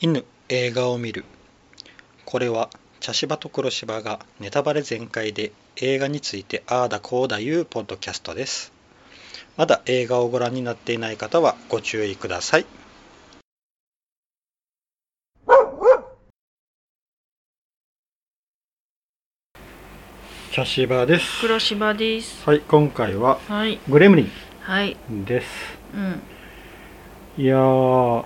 [0.00, 1.24] 犬映画を見る
[2.24, 2.68] これは
[3.00, 8.72] 茶芝と黒芝がネタバレ全開で映画についてああだこうだいうポッドキャストです
[9.56, 12.66] まだ映画をご覧になっていない方はご注意ください
[20.52, 22.42] 茶芝です黒芝です。
[22.48, 23.78] はい今回ははい。
[23.88, 24.96] グレムリはい。
[25.10, 25.46] ンです
[25.94, 26.22] うん。
[27.38, 28.24] いやーう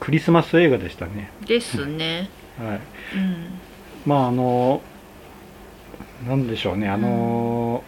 [0.00, 1.44] クリスマス映画でしたねん。
[1.46, 2.28] ですね。
[2.58, 2.80] はい
[3.16, 3.36] うん。
[4.04, 4.82] まああの
[6.26, 7.82] なんでしょうねあの、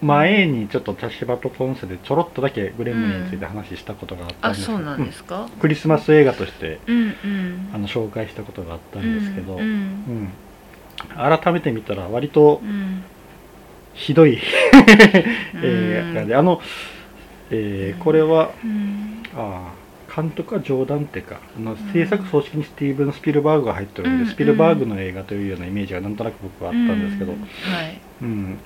[0.00, 5.42] 前にちょっと茶芝とポンセでちょろっとだけグレムリンについて話したことがあったんあ、ですそうなんですか？
[5.42, 7.70] うんクリスマス映画としてうんうん。
[7.74, 9.64] あの紹介したことがあったんですけど、ううん
[10.24, 10.32] ん。
[11.16, 13.02] 改めて見たら割とうん。
[13.94, 14.40] ひどいうん
[15.64, 16.60] 映画で、あの、
[17.50, 19.22] えーこれはうん。
[19.36, 19.87] あー
[20.20, 28.00] 監督はジョーダンテかあの制作総指揮にスティーブン・スピルバーグが入ってるんで、うんスピルバーグの映画というようなイメージがなんとなく僕はあったんですけど、うんはい。
[28.22, 28.58] うん、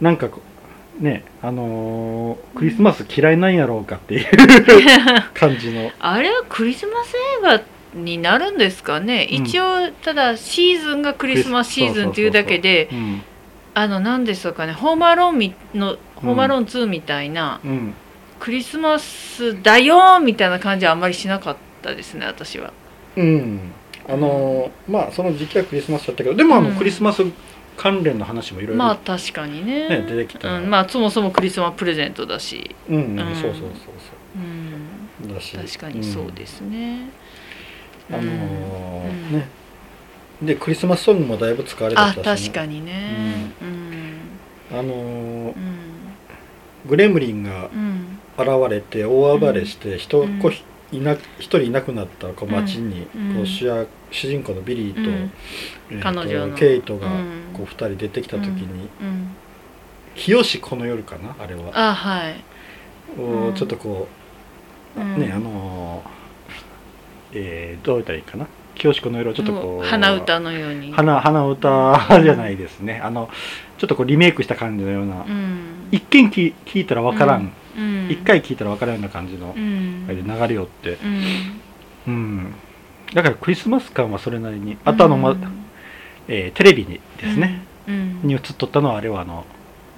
[0.00, 0.40] なんかこ
[0.98, 4.26] ねあのークリスマス嫌いなんやろうかっていう
[5.34, 5.92] 感じの。
[6.00, 7.62] あれはクリスマス映画
[7.94, 9.28] になるんですかね？
[9.30, 9.36] うん。
[9.44, 13.22] 一応ただシーズンがクリスマスシーズンっていうだけで、うん。
[13.74, 14.72] あの何ですかね？
[14.72, 17.60] ホームアローンみのホームアローン2みたいな。
[17.64, 17.94] うん
[18.40, 22.72] クリスマスだよみたいな感じはあんまりしなかったですね私は。
[23.16, 23.60] うん。
[24.08, 26.76] あのーまあその時期はクリスマスだったけどでもあの、うん。
[26.76, 27.22] クリスマス
[27.76, 29.88] 関連の話もいろいろまあ確かにね。
[29.88, 33.34] ね出てきたうん、まあそもそもクリスマスプレゼントだし、うん、うんうん。
[33.34, 33.68] そうそうそう
[34.36, 34.38] う。
[34.38, 35.56] ん、そうだし。
[35.56, 37.08] 確かにそうですね、
[38.10, 38.16] うん。
[38.16, 39.32] あのーうん。
[39.32, 39.48] ね。
[40.42, 43.50] でクリスマスソングもだいぶ使われてあたし、ね、確かにね。
[43.60, 44.78] うん。
[44.78, 44.96] あのー
[45.46, 45.54] うん。
[46.86, 50.38] グレムリンがうん現れて大暴れして人、うん。
[50.38, 50.52] こう
[50.96, 53.34] いな一人いなくなったこう街に、うん。
[53.36, 55.30] こう主役主人公のビリーと,、うん。
[55.90, 56.56] えーと彼女の。
[56.56, 57.24] ケイトがうん。
[57.52, 59.30] こう二人出てきた時にうん
[60.14, 61.70] 「日吉この夜」かなあれは。
[61.74, 62.36] あはい、
[63.18, 63.54] おうん。
[63.54, 64.08] ちょっとこ
[64.96, 65.18] う、うん。
[65.18, 66.18] ねあのー
[67.34, 70.92] えーどう言ったらいいかな「日吉この夜」をちょっとこうもう鼻歌のように。
[70.92, 73.00] 花花歌じゃないですね。
[73.04, 73.28] あの
[73.76, 75.88] ちょっとこうリメイクした感じのような、うん。
[75.92, 77.52] 一見き聞いたらわからん
[78.08, 80.06] 一回聞いたらわからんような感じのう、ん。
[80.06, 80.98] 流れよって。
[82.06, 82.14] うん。
[82.14, 82.54] うん。
[83.14, 85.64] だからクリスマス感はそれなりにあとあの、まうん
[86.28, 88.20] えーテレビにですね、うん。
[88.22, 89.46] に映っとったのはあれはあの、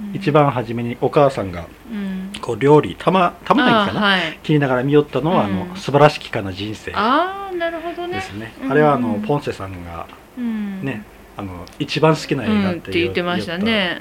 [0.00, 0.14] うん。
[0.14, 2.32] 一番初めにお母さんがうん。
[2.40, 4.38] こう料理玉玉ねぎかな、あはい。
[4.42, 5.68] 切りながら見よったのは、あうん。
[5.70, 8.14] の素晴らしきかな人生ああなるほどね。
[8.14, 8.52] ですね。
[8.62, 8.70] うん。
[8.70, 10.06] あれはあのポンセさんが
[10.38, 10.82] うん。
[10.84, 11.04] ね、
[11.36, 14.00] あの一番好きな映画ってて言ってましたね。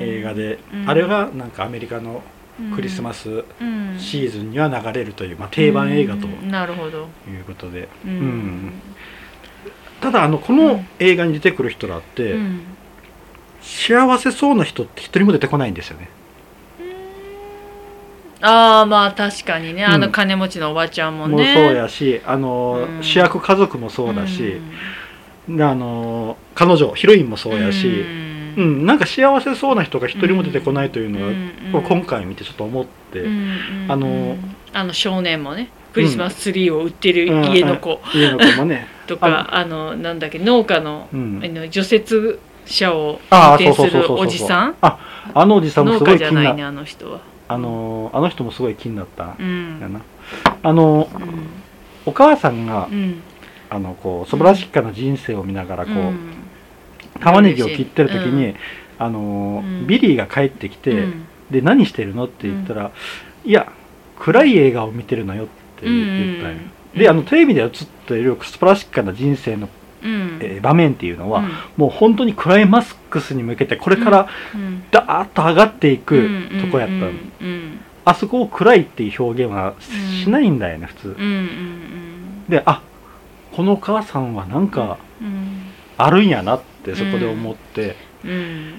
[0.00, 0.88] 映画で、うん。
[0.88, 2.22] あれがなんかアメリカの
[2.74, 3.44] クリスマスス
[3.98, 7.08] シーズンには流れるという、まあ、定番映画というなるほど。
[7.46, 8.72] ことで、ううん。
[10.00, 12.60] ただあのこの映画に出てくる人らって、うん。
[13.60, 16.08] 幸せそうな人って一人も出てこないんですよね。
[18.40, 19.84] ああまあ確かにね。
[19.84, 20.02] あうん。
[20.02, 23.02] の金持ちのおばちゃんももうねそうやしあの、うん。
[23.02, 24.60] 主役家族もそうだし
[25.48, 25.56] う、ん。
[25.56, 27.90] であの彼女ヒロインもそうやし、う
[28.56, 28.82] うん。
[28.82, 34.36] んなんか幸せそうな人が一人も出てこないというのが、うん今回見てちょっと思って、うんあの
[34.72, 37.44] あの少年もねクリスマスツリーを売ってるうん。
[37.52, 38.00] 家の子。
[38.14, 38.88] 家の子もね。
[39.06, 44.74] とかあのなんだっけ農家のの除雪車をあ運転するおじさん？
[44.80, 44.98] あ
[45.34, 47.20] あのおじさんも農すごい気になっ家じゃないねあの人は。
[47.46, 49.34] あのあの人もすごい気になった。
[49.38, 49.78] うん。
[49.80, 50.00] やな。
[50.62, 51.46] あのうん。
[52.06, 53.22] お母さんが、うん。
[53.70, 56.43] あのこう素晴らしきかな人生を見ながらこう、うん
[57.20, 58.54] 玉ねぎを切ってる時に、うん。
[58.98, 59.86] あのうん。
[59.86, 61.26] ビリーが帰ってきて、うん。
[61.50, 62.90] で何してるのって言ったら、
[63.44, 63.70] いや
[64.18, 65.46] 暗い映画を見てるのよっ
[65.78, 67.70] て言ったんよ、うんであのテレビで映っ
[68.06, 69.68] ている素晴らしきかな人生の、
[70.02, 70.38] うん。
[70.40, 71.50] えー場面っていうのは、うん。
[71.76, 74.84] もう本当にクライマックスに向けてこれからうん。
[74.90, 76.20] ダーッと上がっていくう
[76.58, 77.30] んとこやったの、うん。
[77.40, 81.16] うんあそこを暗いっていう表現はしないんだよね普通、
[82.50, 82.82] であ
[83.50, 85.62] このお母さんはなんかうん。
[85.96, 88.72] あるんやなってそこで思って、うん。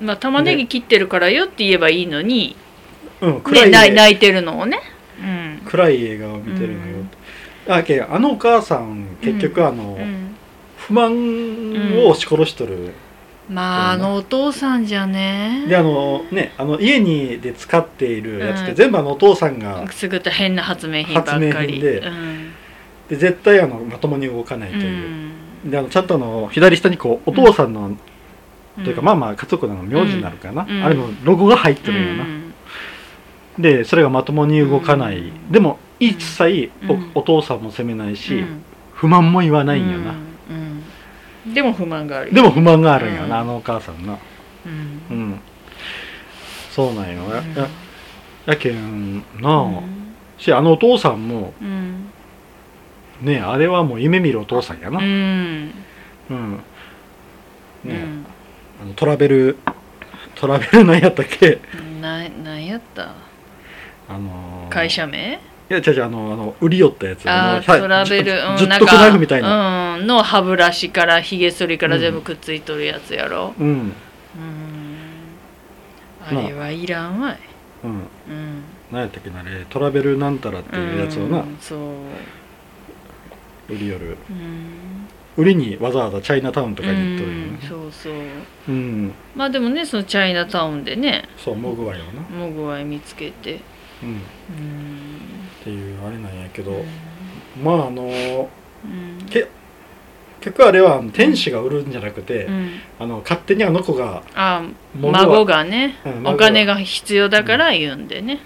[0.00, 2.56] まあ玉ねぎ切ってるからよって言えばいいのに
[3.20, 4.80] うん暗ねい映泣いてるのをね。
[5.20, 5.62] うん。
[5.64, 7.04] 暗い映画を見てるのよ、
[7.66, 10.34] だけどあのお母さん結局あの、うん。
[10.76, 11.12] 不満
[12.04, 12.92] を押し殺しとる、
[13.48, 15.64] まああのお父さんじゃね。
[15.68, 18.76] であのねあの家にで使っているやつってうん。
[18.76, 21.50] 全部あのお父さんが、くすぐった変な発明品ばっかり。
[21.52, 21.98] 発明品で。
[22.00, 22.52] うん。
[23.08, 24.80] で絶対あのまともに動かないとう。
[24.80, 25.33] いう、ん
[25.64, 27.96] であのちゃんとあの左下にこうお父さんの、
[28.76, 30.84] というかまああまあ家族の名字になるかな、うん。
[30.84, 32.26] あれのロゴが入ってるよな、
[33.58, 37.10] でそれがまともに動かない、でも一切お,、うん。
[37.14, 38.44] お父さんも責めないし、
[38.92, 40.14] 不満も言わないんよな、
[41.54, 42.34] でも不満があるよ。
[42.34, 43.32] でも不満があるんよな、うん。
[43.32, 44.18] あのお母さんな
[44.66, 45.02] うん。
[45.10, 45.40] うん。
[46.70, 47.22] そうなんよ。
[47.32, 47.54] や,うん。
[47.54, 47.68] や、
[48.46, 49.82] やけんなあ、うん。
[50.36, 52.10] しあのお父さんもうん
[53.24, 54.98] ねあれはもう夢見るお父さんやな。
[54.98, 55.04] うん。
[56.30, 56.60] うん、ね、
[57.84, 58.26] うん。
[58.82, 59.56] あのトラベル
[60.34, 61.58] トラベルなんやったっけ？
[62.00, 63.14] ななんやった？
[64.08, 64.68] あのー。
[64.68, 65.40] 会社名？
[65.70, 67.28] いや違う違うあのあの売り寄ったやつ。
[67.30, 69.48] あのートラベルじゅうん十徳ナイフみたいな。
[69.48, 73.54] なんかうんの歯ブラシからひげ剃りから全部くっついとるやつやろ？
[73.58, 73.66] うん。
[73.68, 73.92] うん。
[76.26, 76.30] あ。
[76.30, 77.38] れはいらんわい。
[77.84, 77.90] うん。
[77.90, 78.06] うん。
[78.92, 81.78] 何やったっけなあれトラベルなんたらっていうやつをな、うんそう
[83.68, 84.16] 売り寄る。
[84.30, 85.08] うん。
[85.36, 88.12] 売りにわざわざチャイナタウンとかに行っとるようんねそうそう。
[88.68, 89.12] うん。
[89.34, 92.22] まあでもねそのチャイナタウンでねそうモグワイをな。
[92.22, 93.60] モグワイ見つけて。
[94.02, 94.08] うん。
[94.08, 94.16] うん
[95.60, 97.64] っていうあれなんやけど、うん。
[97.64, 99.26] まああのうん。
[99.28, 99.48] け
[100.40, 102.70] 結局あれは天使が売るんじゃなくて、うん。
[103.00, 104.62] あの勝手にあの子があ
[105.00, 108.40] 孫がねうんお金が必要だから言うんでね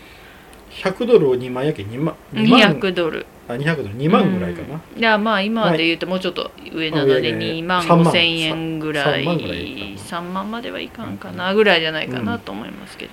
[0.78, 3.26] 100ドルを2万やけ2万2万200ドル。
[3.48, 4.98] あ200ドル2万ぐらいかな、うん。
[4.98, 9.22] いやまあ今で言うともうちょっと上なので上で2万3万5千円ぐらい。
[9.22, 13.12] 3万ぐらいいいか3万まではいかんかなぐらいじゃないかなと思いますけど。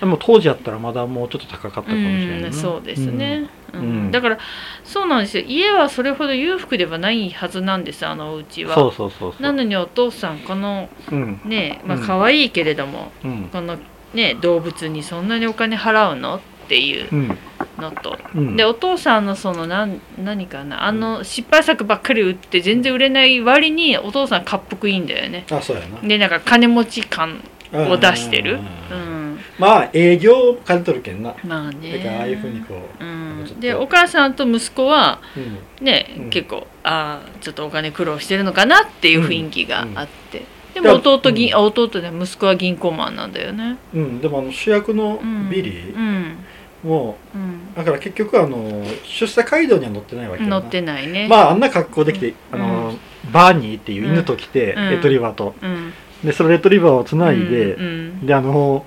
[0.00, 3.80] でも当時やったらまだもうちょっと高かったかもしれないな、うんそうですね、うん。
[3.80, 4.10] うん。
[4.12, 4.38] だから
[4.84, 5.44] そうなんですよ。
[5.44, 8.74] 家はそれほど裕福ではないはずなんですあのお家は。
[8.74, 9.42] そうそうそうそう。
[9.42, 11.40] なのにお父さんこのうん。
[11.44, 12.06] ねまあうん。
[12.06, 13.48] 可愛いけれども、うん。
[13.52, 13.76] この
[14.14, 17.38] ね動物にそんなにお金払うのっていううん。
[17.78, 18.56] のと、うん。
[18.56, 25.44] でお父さんのそのなん何かなあの失敗作ばっかり売って全然売れない割にお父さんかっいいんだよね。
[25.50, 26.00] あそうやな。
[26.00, 27.42] でなんか金持ち感
[27.72, 28.60] を出してる。
[28.90, 29.34] ううん。
[29.34, 31.34] んまあ営業金取るけんな。
[31.44, 32.18] まあね。
[32.20, 33.60] ああいうふうにこう、うん。
[33.60, 35.40] でお母さんと息子はう
[35.82, 35.84] ん。
[35.84, 36.30] ね、うん。
[36.30, 40.42] 結構ああちょっとお金苦労してるのかなっていう雰囲気があって、
[40.74, 41.54] でも弟銀、うん。
[41.54, 46.36] あ弟で息子は銀行マンなんだよね、うん、でもあの主役のうん、ビリーうん
[46.82, 47.74] も、うん。
[47.74, 51.26] だから結局あの出世街道には乗ってないわけ乗ってないね。
[51.28, 52.94] まああんな格好できて、あの
[53.32, 54.90] バーニーっていう犬と来て、うん。
[54.90, 55.54] レトリバーと。
[55.60, 55.92] うん。
[56.24, 57.88] でそのレトリバーをつないで、うんう
[58.22, 58.26] ん。
[58.26, 58.84] であの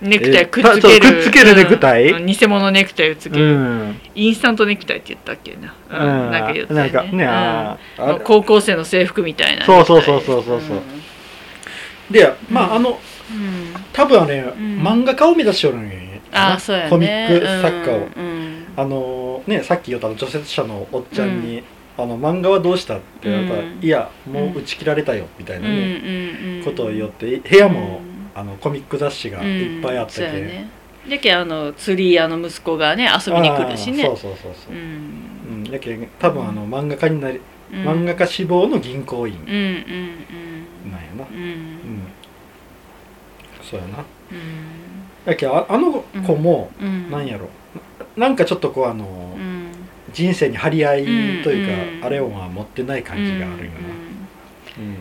[0.00, 2.10] ネクタイくっつえーける、そうくっつけるネクタイ。
[2.10, 2.26] うん。
[2.26, 6.24] 偽物ネクタイをつけうる、ん、インスタントネクタイって言ったっけな、うん。
[6.24, 6.30] うん。
[6.30, 6.92] なんか言ったよね。
[6.92, 9.64] なんかね、あーあうん高校生の制服みたいな。
[9.64, 10.80] そうそうそうそうそうそう。
[12.10, 12.98] でまああのうん。
[13.92, 14.44] 多分あれ、ん。
[14.82, 15.94] 漫画家を目指しておるんや
[16.32, 16.90] ああそうやね。
[16.90, 21.62] コミック作家を、うんあのねさっき言った除雪車のおっちゃんに、
[21.96, 23.80] あの漫画はどうしたって言われたら、うん。
[23.82, 25.94] いやもう打ち切られたよみたいなうんうんね、
[26.42, 26.64] うんうん。
[26.64, 28.00] ことを言って部屋も、
[28.34, 28.38] うん。
[28.38, 30.68] あのコミック雑誌がいっぱいあったけ、うんね。
[31.08, 34.04] でけあの釣り屋の息子がね遊びに来るしね。
[34.04, 34.74] そうそうそうそう。
[34.74, 34.78] う、ん。
[34.78, 37.40] うん、だけど多分あの漫画家になり、
[37.72, 37.78] うん。
[37.82, 39.34] 漫画家志望の銀行員。
[39.46, 41.24] うんうんなんやな。
[41.30, 41.34] うん。
[41.34, 42.02] ううんん、
[43.62, 43.98] そうやな。
[44.00, 44.75] うん
[45.26, 45.92] だけどああの
[46.26, 47.10] 子も、うん。
[47.10, 47.48] なんやろ。
[48.16, 49.04] ななんかちょっとこうあの、
[49.36, 49.72] うん。
[50.12, 51.04] 人生に張り合い
[51.42, 52.04] というか、うん。
[52.04, 53.78] あれをは持ってない感じがあるよな、
[54.78, 54.96] うん。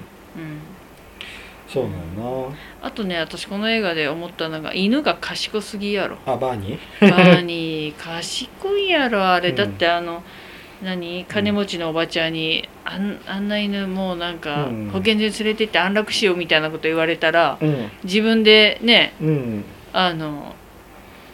[1.67, 2.49] そうなんや
[2.81, 6.17] あとね私この映画で思ったのが犬が賢すぎやろ。
[6.25, 7.95] なあバーニバーニー。
[7.95, 9.55] 賢いやろあれ、うん。
[9.55, 10.23] だってあの
[10.83, 11.25] 何？
[11.25, 14.89] 金持ちのおばちゃんにあんあんな犬もうなんかうん。
[14.91, 17.89] 保健所に連れてって安楽しようみたいなこと言われたらうん。
[18.03, 19.65] 自分でねうん
[19.97, 20.53] あの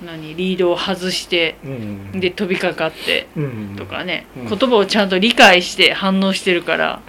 [0.06, 4.50] 何リードを外してうんで飛びかかってうんとかね、うん。
[4.50, 7.02] 言葉をちゃんと理解して反応してるから、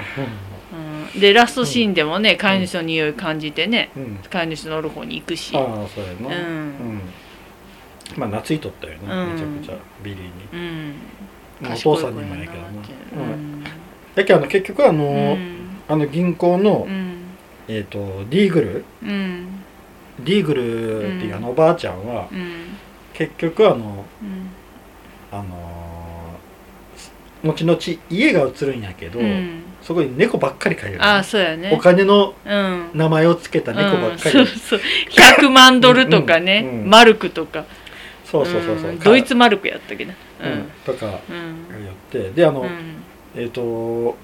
[1.15, 3.91] うん、でラストシーンでもね飼い主の匂い感じてね
[4.31, 6.37] 飼い主のおる方に行くし、ああそうやな。
[6.37, 6.45] うん。
[6.45, 6.59] う
[6.95, 7.01] ん。
[8.17, 9.33] まあ懐いとったよな、うん。
[9.35, 10.31] めちゃくちゃビリーに。
[10.53, 10.95] うん、
[11.61, 13.65] まあお父さんにもやけどな、うん。
[14.15, 15.77] だけどあの結局あの、うん。
[15.89, 17.19] あの銀行の、うん。
[17.69, 19.62] えっ、とディーグルうん
[20.21, 22.77] ディーグルっていうあのおばあちゃんは、うん。
[23.15, 24.51] 結局あのうん。
[25.31, 25.83] あのー
[27.45, 27.79] 後々
[28.09, 29.63] 家が移るんやけど、うん。
[29.83, 31.03] そこに猫ばっかり飼える。
[31.05, 31.73] ああそうやね。
[31.75, 32.91] お金のうん。
[32.95, 34.57] 名前をつけた猫ばっかり、うんそう。
[34.57, 34.81] そう。
[35.11, 37.65] 100万ドルとかね、うんうんマルクとか。
[38.25, 38.99] そうそうそうそう、ん。
[39.01, 40.15] ドイツマルクやったっけな。
[40.45, 41.55] うん、とかやうん。
[41.89, 42.31] って。
[42.31, 42.71] であの、うん。
[43.35, 44.17] えっ、と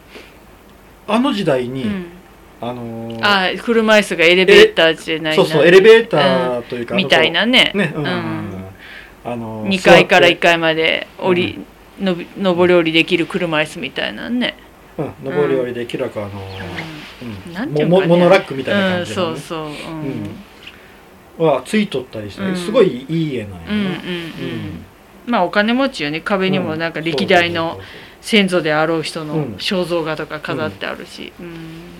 [1.08, 2.06] あの時代に、うん
[2.60, 7.72] あのーああ車椅子がエレベーターじゃないそうそうエレベーターというか、あのみたいなね。
[7.74, 8.64] ねうん、うん
[9.24, 10.42] あのー2階から1座って。
[10.42, 11.60] 階まで降り、
[12.00, 14.56] のび上り下りできる車椅子みたいなね、
[14.96, 16.34] うん、上り下りできるかあのー
[17.60, 17.74] ううん。
[17.74, 17.84] ね。
[17.84, 19.38] モモノラックみたいなうん感じのね。
[19.40, 19.66] そうそう。
[19.66, 19.72] うん。
[19.72, 20.30] うん
[21.38, 22.56] はついとったりして、うん。
[22.56, 24.84] すごいいい家なんやな、うんうんうん。
[25.26, 26.20] まあお金持ちよね。
[26.20, 27.78] 壁にもなんか歴代の
[28.20, 29.54] 先祖であろう人のうん。
[29.54, 31.32] 肖像画とか飾ってあるし。
[31.38, 31.97] うん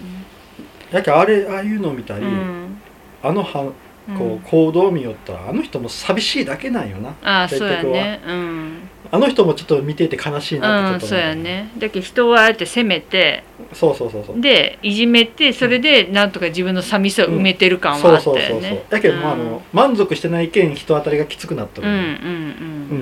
[0.91, 2.81] やけあれああいうのを見たり、うん。
[3.23, 3.73] あのは
[4.09, 4.17] うん。
[4.17, 7.15] こう行動を見よったらあの人も寂しいだけなんよな。
[7.23, 8.21] ああそうやね。
[8.27, 8.89] うん。
[9.11, 11.71] あの人もちょっと見ていて悲しいなってちょっと思うんそうやね。
[11.79, 13.43] だけど人はあえて責めて
[13.73, 14.41] そうそうそうそう。
[14.41, 22.11] でいじめてそれでなんとか自分の寂しさを埋めてる感はあったそうそうそうそうよねだけど、まあ、あの満足してないけん人当たりがきつくなったのううんうんうん。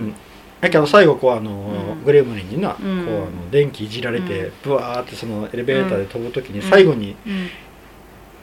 [0.08, 0.14] ん。
[0.60, 2.04] だけど最後こうあの、うん。
[2.04, 2.72] グレムリンにな、ん。
[2.74, 2.90] こうあ
[3.24, 4.52] の電気いじられて、うん。
[4.64, 6.70] ブワーってそのエレベーターで飛ぶ時にうん。
[6.70, 7.32] 最後にうん。
[7.32, 7.50] い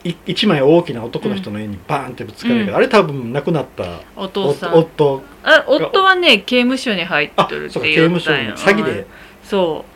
[0.04, 2.78] 一枚大きな男の人の絵にバーンってぶつかるけど、うん。
[2.78, 4.74] あれ多分亡くなったお父さん。
[4.76, 5.24] 夫夫。
[5.44, 9.06] あ夫はね刑務所に入っあてるってそうか刑言務所に詐欺で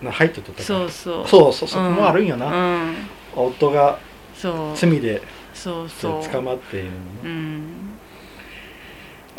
[0.10, 1.28] 入ってとったそうそう。
[1.28, 1.94] そうそうそこうん。
[1.96, 2.96] もあるんような、ん。
[3.36, 4.00] 夫が
[4.76, 5.22] 罪で
[5.54, 6.30] そうそう。
[6.32, 6.92] 捕まっているの。
[7.26, 7.64] うん。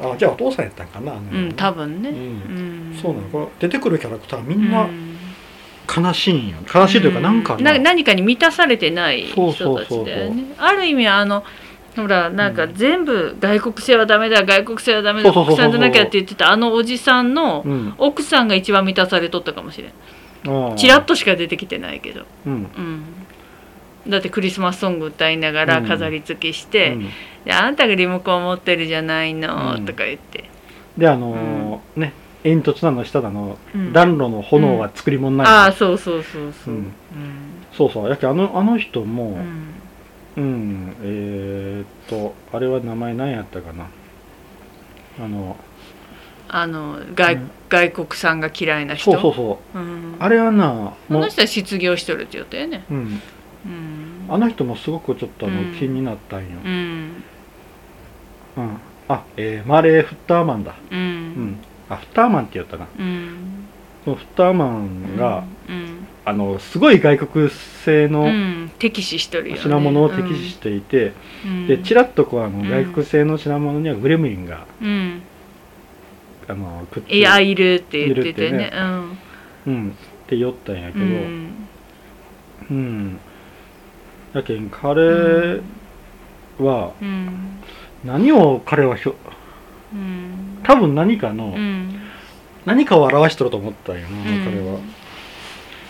[0.00, 2.10] あじゃあお父さんやったんかなあのうん多分ね。
[2.10, 2.90] ううん。
[2.92, 3.28] んそうなの。
[3.28, 4.70] これ出てくるキャラクターみうん。
[4.70, 4.86] な
[5.88, 10.44] 悲しいんよ悲しいというかなんかな、何かに満たされてない人たちだよね。
[10.58, 11.44] ある意味あの
[11.96, 17.94] ほらなんか全部外国製はダメだ外国製はダメだ国産じゃなきゃって言ってたあのおじさんのうん。
[17.98, 19.92] 奥さんが一番満たされとったかもしれん。
[20.46, 20.76] ああ。
[20.76, 22.24] チラッとしか出てきてないけど。
[22.46, 22.52] うん。
[22.52, 23.02] うん。
[24.10, 25.88] だってクリスマスソング歌いながらうん。
[25.88, 27.08] 飾り付けしてうん
[27.44, 29.84] 「であんたがリモコン持ってるじゃないの」うん。
[29.84, 30.44] とか言って、
[30.96, 32.12] であのーね
[32.44, 33.92] 煙突なの下だの、うん。
[33.92, 36.76] 暖炉の炎は作り物ない、ああそうそうそうそうう。
[36.76, 36.82] うん。
[36.82, 36.92] ん。
[37.72, 38.08] そうそう。
[38.08, 39.74] やけあのあの人もうん。
[40.36, 43.86] うん、えー、っとあれは名前何やったかな。
[45.20, 45.56] あの
[46.48, 47.50] あの外,、うん。
[47.68, 49.10] 外国産が嫌いな人？
[49.12, 49.78] そうそうそう。
[49.78, 52.84] うん、あれはなもう、この人は失業しとるって言ったよね。
[52.88, 53.20] うん、うん。
[54.28, 55.74] あの人もすごくちょっとあの、うん。
[55.74, 57.24] 気になったんよ、うん。
[58.58, 60.76] うん、あ、えーマレー・フッターマンだ。
[60.90, 62.86] ううんんあフッターマンって言ったな。
[62.98, 63.66] うん。
[64.04, 66.06] そのフッターマンが、うん。
[66.24, 68.70] あのすごい外国製うのん。
[68.78, 71.12] 敵視しとる品物を敵視していて、
[71.44, 71.66] うん。
[71.66, 75.22] でちらっとこうあのうん外国製の品物にはグレムリンが、うん。
[76.48, 78.66] あのくっついやいるって言っててね。
[78.66, 78.76] って
[79.66, 79.88] うん。
[79.90, 79.92] っ
[80.28, 81.68] て言ったんやけうどん。
[82.70, 83.18] うん、
[84.34, 85.60] やけん彼
[86.58, 87.58] はうん。
[88.04, 89.14] 何を彼はひょ
[89.94, 91.98] うん多分何かの、うん。
[92.66, 94.44] 何かを表しとると思ったんやな、うん。
[94.44, 94.78] 彼は。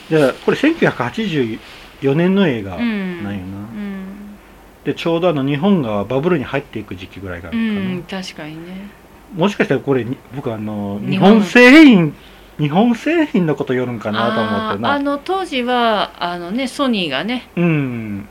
[0.08, 3.68] でこれ1984年の映画うなんよな、
[4.84, 8.88] でちょうどあの日本がバブルに入っていく時期ぐらいがあうるかな、ん確かにね。
[9.34, 12.14] もしかしたらこれに僕あの日本製品
[12.58, 18.28] 日本製品のこと言るんかなと思ってあーあなの当時はあのねソニーがね、うん。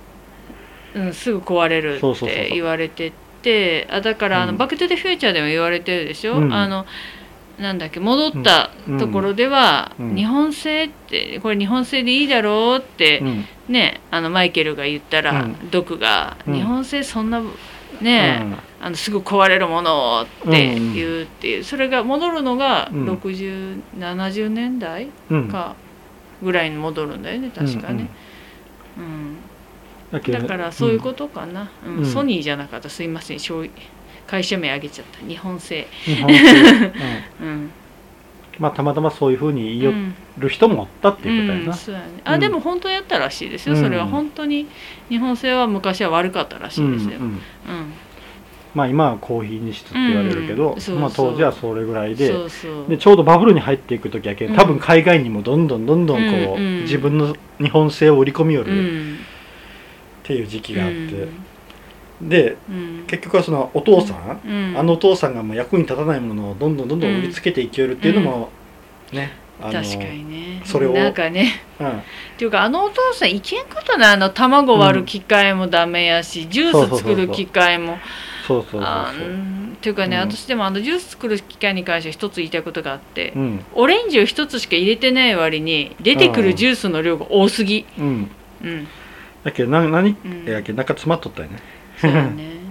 [0.96, 3.12] うん、すぐ壊れるって言われて
[3.48, 4.58] てあだからあの、うん。
[4.58, 6.54] バック・トゥ・ザ・フューチャーでも言われてるでしょ、うん。
[6.54, 6.86] あの
[7.58, 10.16] なんだっけ戻ったところでは、うん。
[10.16, 13.46] 日本製ってこれ日本製でいいだろうって、うん。
[13.70, 15.70] ねあのマイケルが言ったら、うん。
[15.72, 16.54] ドクが、うん。
[16.54, 17.42] 日本製そんな
[18.02, 18.46] ね、
[18.80, 23.10] あのすぐ壊れるものって言うっていう、それが戻るのがうん。
[23.10, 25.48] 6070年代うん。
[25.48, 25.76] か
[26.44, 28.10] ぐらいに戻るんだよね確かね、
[28.98, 29.38] うん
[30.12, 31.98] だからそういうことかな、うん。
[31.98, 32.06] うん。
[32.06, 32.90] ソニーじゃなかった。
[32.90, 33.40] すいません。
[34.26, 35.26] 会社名あげちゃった。
[35.26, 35.88] 日本製。
[36.04, 36.92] 日本製、
[37.42, 37.48] うん。
[37.48, 37.72] うん。
[38.60, 41.78] まあたまたまそういうふうに言いようんる人もおったっていうことやな、うん。
[41.78, 42.08] そうやね。
[42.24, 42.40] あ、うん。
[42.40, 43.82] でも本当やったらしいですよ、うん。
[43.82, 44.68] それは本当に
[45.10, 47.40] 日本製は昔は悪かったらしいですよ、うん
[48.78, 52.32] まあ今はコーヒーに質って言われるけど、まあ当時はそれぐらいで
[52.88, 59.18] でちょうどバブルに入っていく時やけん多分海外にもどんどんどんどんこう、自分の日本製を売り込みようる
[60.28, 62.30] っんていう時期があって、うん。
[62.30, 63.04] でうん。
[63.08, 64.78] 結局はそのお父さん、うん。
[64.78, 68.50] あのお父さんがもう役に立たないものをどんどんどんどん売りつけていけるっていうのも、
[69.14, 70.62] ね確かにね。
[70.66, 70.94] それを。
[70.94, 71.62] なんかね。
[71.80, 71.90] うん。
[71.90, 71.94] っ
[72.38, 77.98] ていうかあのお父さんいけんことないあの卵割る機械もダメやし、ジュース作る機械も。
[78.48, 80.32] そうそうそうっていうかね、うん。
[80.32, 83.66] 私でもあのジュース作る機械に関して一つ言いたいことがあって、うん。
[83.74, 87.86] オレンジを一つしか入れてない割に出てくるジュースの量が多すぎ。
[87.98, 88.32] うん。
[88.64, 88.88] うん
[89.48, 90.46] だけどな何うん。
[90.46, 91.60] やけん中詰まっとったよね。
[92.00, 92.58] そうだね。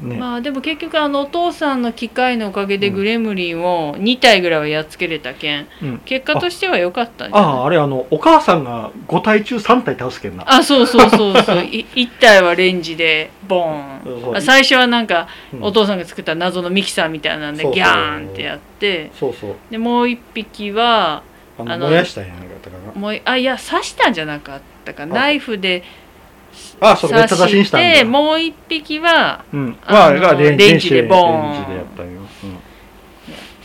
[0.00, 2.94] ね、まあでも結局あのお父さんの機械のおかげでうん。
[2.94, 5.68] グレムリンを2体ぐらいはやっつけれたけん。
[5.80, 7.50] うん、結果としては良かったんじゃない？
[7.50, 10.44] あああれあのお母さんが5体中3体倒すけんな。
[10.46, 11.58] あそうそうそうそう。
[11.58, 14.36] い1体はレンジでボーン。
[14.36, 15.62] あ最初はなんかうん。
[15.62, 19.12] お父さんが作った謎のミキサーみたいなんでギャーンってやって。
[19.14, 19.54] そうそう。
[19.70, 21.22] でもう1匹は
[21.58, 23.00] あのあの燃やしたんやなかったかな。
[23.00, 24.62] もうあいや刺したんじゃなかった
[24.94, 25.82] かナイフで
[26.80, 29.76] あそれめっちゃしたんもう1匹はうん。
[29.84, 30.96] あのはがレンでボーンレンジで
[31.76, 32.28] やったんよ、うん、っ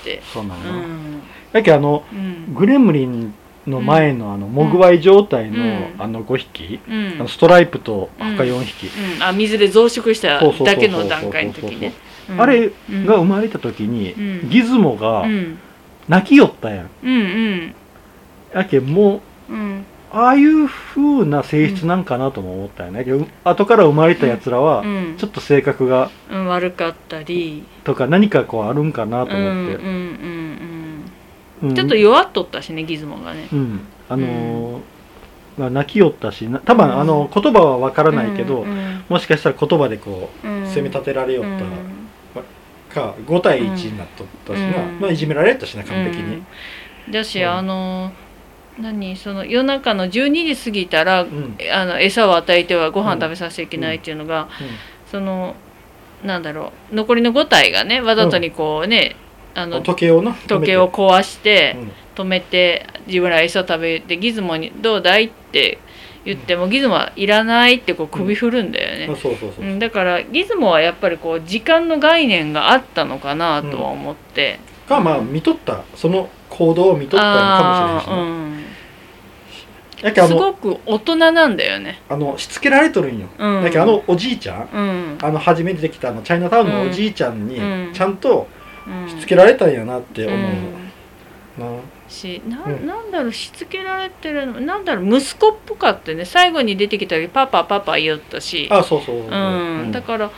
[0.03, 0.21] て。
[0.33, 1.21] そうなの、うん。
[1.51, 2.53] だけどあのうん。
[2.53, 3.33] グレムリン
[3.65, 5.95] の前のあのモグワイ状態のうん。
[5.97, 7.07] あの5匹、うん。
[7.19, 11.93] あのストライプと他4匹、うん、あ水で増殖しただけの段階の時ね。
[12.29, 12.41] うん。
[12.41, 14.49] あれうんが生まれた時に、うん。
[14.49, 15.57] ギズモがうん。
[16.07, 16.89] 泣きよったやん。
[17.03, 17.75] うんうん。
[18.53, 19.21] やけんもううん
[20.17, 25.15] ああいう風な性質なんかなとも思ったよね、けど後から生まれたやつらは、うん。
[25.17, 27.63] ちょっと性格がうん悪かったり。
[27.83, 29.89] とか何かこうあるんかなとうんうん思って、うん
[31.61, 31.69] うん。
[31.69, 31.75] うん。
[31.75, 33.47] ちょっと弱っとったしねギズモがね。
[33.53, 33.81] うん。
[34.09, 34.81] あのー
[35.57, 39.03] まあ、泣きよったしな多分あの言葉はわからないけど、うんうん。
[39.09, 40.67] もしかしたら言葉でこううん。
[40.67, 41.59] 責め立てられよっうん。
[42.93, 44.99] たか5対1になっとったしな、うん。
[44.99, 46.37] まあ、いじめられたしな完璧に、
[47.07, 47.11] うん。
[47.11, 47.49] だし、うん。
[47.49, 48.11] あの
[48.79, 51.57] 何その夜中の12時過ぎたら、うん。
[51.73, 55.55] あの餌を与えてはご飯食べさせちゃいけないっていうのが、うその
[56.23, 59.15] なんだろう残りの5体がねわざとにこうね、
[59.55, 59.69] あん。
[59.69, 65.77] の時計をな時計を壊してうん止めて自分ら餌食べてギズモに「どうだい?」って
[66.25, 75.83] 言ってもギズモはいらないってこう首振るんだよね、だからギズモはやっぱりこう時間の概念があったのかなとは思って、かまあ見とった。
[75.95, 78.63] その行動を見とったのかもしれないしな、あーうん。
[80.01, 82.01] やけあのすごく大人なんだよね。
[82.07, 83.63] あのしつけられとるんよ、うん。
[83.63, 85.17] やけあのおじいちゃんうん。
[85.21, 87.93] あの初めてできたあのチャイナタウンのおじいちゃんにうん。
[87.93, 88.47] ちゃんと
[88.87, 89.09] うん。
[89.09, 91.77] しつけられたんやなって思う、うん。
[91.77, 91.81] な。
[92.07, 92.87] しなうん。
[92.87, 94.61] なんだろうしつけられてるの？
[94.61, 96.25] なんだろう息子っぽかってね。
[96.25, 99.83] 最後に出てきた時パパパパ言ったし、あそうそうそうう。
[99.83, 100.31] ん、だから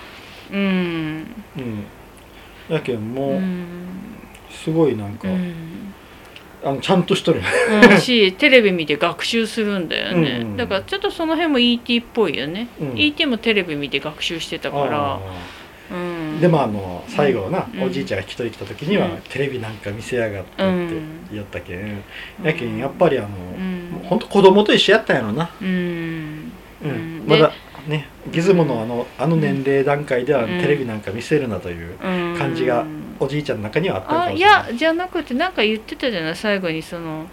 [0.51, 1.27] うん。
[1.57, 1.85] うん。
[2.69, 3.65] やけんうもうん。
[4.49, 5.88] すごいなんか、うん
[6.63, 7.41] あのちゃんとしとる
[7.91, 10.57] うんしテレビ見て学習するんだよね、うん。
[10.57, 12.99] だからちょっとその辺も ET っぽいよね、うん。
[12.99, 15.13] ET もテレビ見て学習してたから。
[15.13, 15.19] あ
[15.91, 16.37] うん。
[16.37, 17.83] ーでもあの最後な、うん。
[17.83, 19.21] おじいちゃんが引き取り来た時には、うん。
[19.29, 22.03] テレビなんか見せやがってってうん言ったけん、
[22.43, 24.01] やけんやっぱりあの、うん。
[24.03, 26.51] ほんと子供と一緒やったんやろな、うん。
[26.83, 26.89] うん。
[26.89, 27.23] うん。
[27.25, 27.53] まだ
[27.87, 30.59] ねギズモのあのあの年齢段階ではうん。
[30.59, 32.35] テレビなんか見せるなといううん。
[32.37, 32.85] 感じが
[33.19, 37.29] おじいちゃんの中にはあったあいやじゃなくてなんか言ってたじゃない最後にその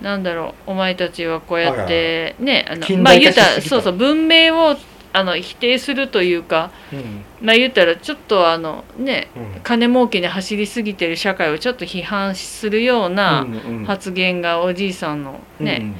[0.00, 4.76] なんだろうお前たちはこうやってねあの近まあ言うたたらそうそう文明を
[5.12, 7.24] あの否定するというかうん。
[7.40, 9.60] まあ言ったらちょっとあのねうん。
[9.62, 13.46] 金儲けに走りすぎてる社会をちょっと批判するような
[13.86, 15.66] 発言がおじいさんのうん。
[15.66, 15.94] ね、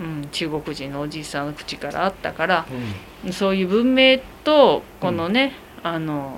[0.00, 2.66] うん中国人のおじいさんの口からあったから
[3.24, 3.32] うん。
[3.32, 6.36] そういう文明とこのね、あの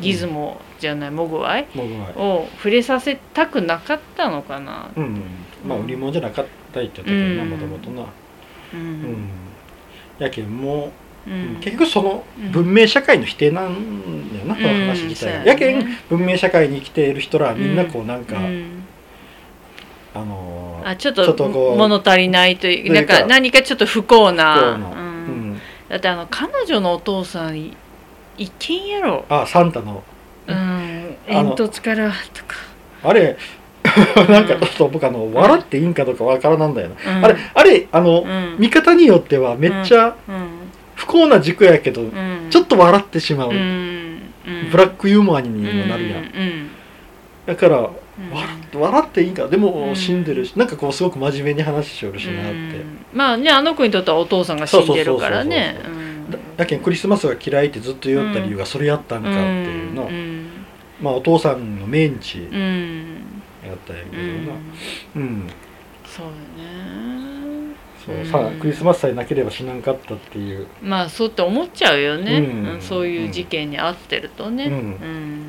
[0.00, 1.66] ギズモじゃないモグワイ
[2.16, 4.90] を触れさせたくなかったのかな？
[4.96, 5.22] うんうん。
[5.66, 7.50] まあ売り物じゃなかったいって言ったけどなうん。
[7.50, 8.02] もともとな。
[8.02, 8.06] う
[8.74, 9.02] うん。
[9.12, 9.28] ん
[10.18, 10.92] やけんも
[11.26, 11.56] ううん。
[11.60, 18.84] 結局その文明社会の否定なんだよな、この話自体が、うんやけん文明社会に生きている人らはみんなこうなんか、うん。
[20.14, 24.78] あのーあちょっちょっととこう物足りないというなんか何かちょっと不幸な。
[25.88, 27.76] だってあの彼女のお父さんい
[28.36, 30.04] いけんやろ、あサンタの
[30.48, 32.56] うん、煙突からとか、
[33.02, 33.36] あれ
[34.28, 38.56] なんかちょっと僕あの笑っていいんかどうかわからなんだよな、うん、あれあれあの、うん。
[38.58, 40.48] 見方によってはめっちゃうん。
[40.94, 43.56] 不幸な軸やけど、うん、ちょっと笑ってしまう、ブ
[44.76, 46.70] ラックユーモアにもなるやん、
[47.46, 48.32] だからうん。
[48.32, 49.96] 笑笑っていいんかでもうん。
[49.96, 52.98] 死んでるし、なんかこうすごく真面目に話しよるしなって、うん。
[53.12, 55.76] まあねあの子にとってはお父さんが死んでるからね。
[56.28, 60.37] だだけんクリスマスが嫌いってずっと言おった理由がそれやったんかっていうの、うん
[61.00, 63.16] まあお父さんのメンチうん。
[63.64, 64.46] やったんやけどうん。
[64.46, 64.52] な
[65.16, 65.50] うん、
[66.04, 67.74] そうだね。
[68.04, 68.26] そう、うん。
[68.26, 70.66] さクリスマスさえなければ死なんかったっていう。
[70.82, 72.68] まあそうって思っちゃうよね、うん。
[72.74, 74.64] うんそういう事件に遭ってるとね。
[74.64, 74.72] うん。
[74.72, 75.44] うん。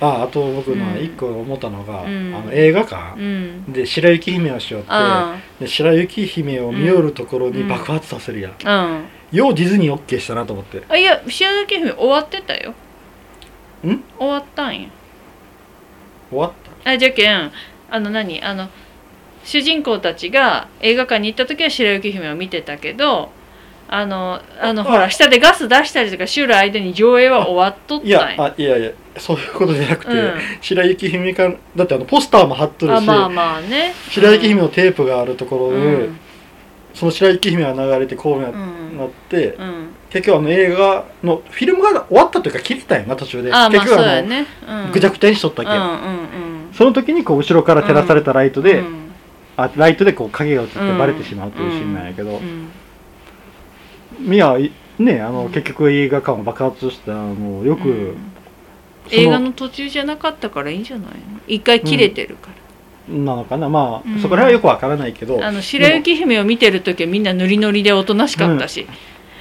[0.00, 1.04] ああと僕のうん。
[1.04, 2.34] 一個思ったのが、うん。
[2.34, 3.18] あの映画館。
[3.18, 3.72] うん。
[3.72, 7.68] で白雪姫をしよってあで白雪姫を見よるところにうん。
[7.68, 8.86] 爆発させるやん、あ
[9.32, 9.36] うん。
[9.36, 10.82] ようディズニー OK したなと思って。
[10.88, 12.74] あいや白雪姫終わってたよ
[13.86, 14.04] ん？
[14.18, 14.88] 終わったんや。
[16.30, 16.52] 終わっ
[16.84, 17.52] あじゃけん
[17.90, 18.42] あの何？
[18.42, 18.68] あの
[19.44, 23.30] 主人公たちが映画館に行った時は白雪姫を見てたけど
[23.88, 30.34] あのあのあほら下でガス出したりとかしゅる間に上映は終わっとったたんいややあいやいやそういうことじゃなくて、うん。
[30.60, 33.94] 白雪姫かだってあのポスターも貼っとるし、あまあまあね。
[34.10, 36.18] 白雪姫のテープがあるところで、うん。
[36.94, 38.98] その白雪姫が流れてこうな,、うん。
[38.98, 43.50] なってうん結局あの映画のフィルムが終わったというか切れたんやな途中で。
[43.50, 44.46] 結局あの、そうやね。
[44.66, 44.92] うん。
[44.92, 49.10] ぐちゃぐちゃにしとったけ、うんうんうんその時にこう後ろから照らされたライトで、うん。
[49.56, 52.70] あライトでこう影が映ってバレてしまうというシーンなんやけど、うん
[54.20, 55.52] ミアいねあの、うん。
[55.52, 58.16] 結局映画館を爆発したもうよく、
[59.10, 61.14] 映画の途中じゃなかったからいいんじゃないの？
[61.48, 62.50] 一回切れてるか
[63.08, 63.68] ら、なのかな？
[63.68, 64.20] まあ、うん。
[64.20, 65.44] そこら辺はよくわからないけど。
[65.44, 68.88] あの白雪姫を見てる時はみんなノリノリでおとなしかったし、うん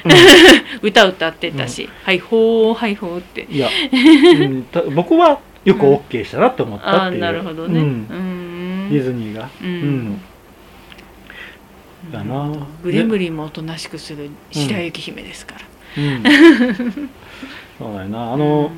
[0.82, 3.48] 歌歌ってたし「はいほーはいほー」って。
[3.50, 7.80] いや、うんた僕はよく OK したなって思ったああっていう、なるほどね。
[7.80, 8.88] ううん。
[8.88, 9.50] んディズニーが。
[9.62, 9.72] ううん。
[10.10, 10.22] ん、
[12.12, 12.52] だな。
[12.84, 16.24] グレムリンもおとなしくする白雪姫ですから、うん、
[17.80, 18.34] そうだよな。
[18.34, 18.72] あの、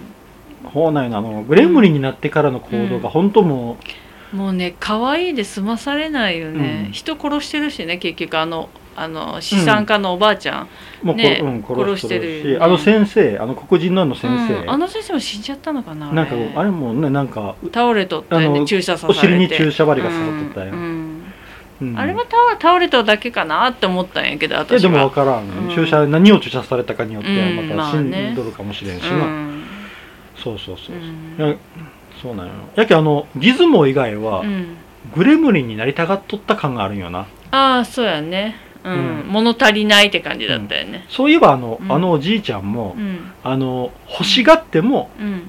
[0.63, 3.77] ほうなんよなあのグレムリンになってからの行動が本当も
[4.31, 6.91] もうね可愛いで済まされないよね、うん。
[6.91, 8.37] 人殺してるしね結局。
[8.37, 10.69] あのあの資産家のおばあちゃん、
[11.03, 14.71] うもうこ、ねうん、殺殺しててるよねしあの先生あの黒人のあの先生、うん。
[14.71, 16.71] あの先生も死んじゃったのかななんかあれ。
[16.71, 19.21] もねなんか倒れとったよね注射刺さおれて。
[19.21, 20.79] 尻に注射針が刺さっとったよ、うん
[21.81, 21.89] うん。
[21.89, 21.99] うん。
[21.99, 24.91] あれは倒倒れただけかなって思ったんやけどいや私は。
[24.91, 25.75] でも分からん、うん。
[25.75, 28.31] 注射何を注射されたかによってまた死まあね。
[28.31, 29.63] んどるかもしれんしな、うん。
[30.37, 30.99] そうそうそう、う。
[30.99, 31.03] ん。
[31.37, 31.57] いや
[32.21, 32.53] そうなんよ。
[32.75, 34.77] やけあのギズモ以外は、うん。
[35.15, 37.27] グレムリンになりたがっとった感があるんよな。
[37.51, 41.05] ああそうやねうん、うん物足りないって感じだったよね。
[41.09, 41.91] そういえばあの,、うん。
[41.91, 43.31] あのおじいちゃんも、うん。
[43.43, 45.41] あの欲しがってもうん。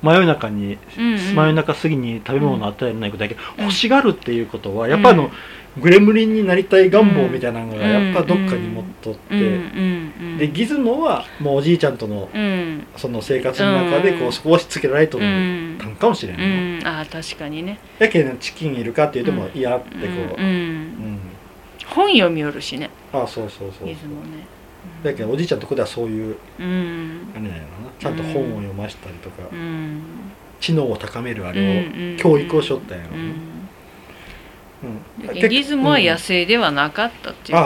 [0.00, 5.30] 真夜中に、真夜中過ぎに食べ物を与えられないことだけ欲しがるっていうことはやっぱあの、
[5.80, 9.58] グレムリンになりたい願望みたいなのがうんやっぱどっかに持っとって、
[10.38, 12.86] でギズモはもうおじいちゃんとのうん。
[12.96, 14.28] その生活の中でこうん。
[14.28, 15.78] うそこ押し付けられとうるん。
[15.80, 16.86] たんかもしれんうね、ん。
[16.86, 17.80] ああ確かにね。
[17.98, 19.58] やけんチキンいるかって言ってもうん。
[19.58, 21.18] 嫌ってこう、うん
[21.90, 22.90] 本読みよるしね。
[23.12, 24.46] あそうそうそう出雲ね。
[25.02, 27.28] だけどおじいちゃんとこではそういううん。
[27.34, 27.68] あれなんやろな。
[27.98, 30.00] ちゃんと本を読ましたりとか、うん。
[30.60, 33.22] 知能を高めるあれを、うん教育をしょったんやろな、うん。
[35.20, 35.26] うん。
[35.26, 37.58] だけどギズモは野生ではなかったっていう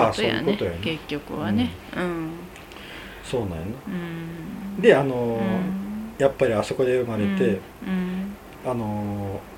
[0.45, 0.79] ことやね。
[0.83, 1.71] 結局はね。
[1.97, 2.31] うん。
[3.25, 3.63] そうなんやな。
[4.77, 4.81] うん。
[4.81, 5.41] であの
[6.19, 8.37] やっぱりあそこで生まれて、うん。
[8.65, 9.52] あのー